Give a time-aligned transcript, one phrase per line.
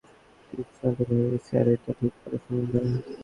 [0.49, 2.99] ক্রিস্টালটা ভেঙ্গে গেছে আর এটা ঠিক করা সম্ভব না।